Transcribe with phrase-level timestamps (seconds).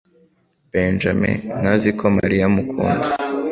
[0.71, 3.07] Benjamin ntazi ko Mariya amukunda.